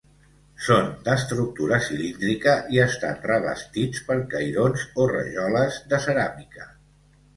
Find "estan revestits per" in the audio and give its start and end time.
2.85-4.19